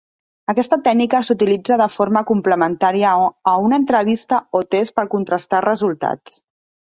Aquesta 0.51 0.77
tècnica 0.85 1.19
s’utilitza 1.25 1.77
de 1.81 1.87
forma 1.95 2.23
complementària 2.31 3.13
a 3.51 3.55
una 3.67 3.79
entrevista 3.83 4.39
o 4.61 4.61
test 4.77 4.95
per 5.01 5.07
contrastar 5.15 5.63
resultats. 5.69 6.41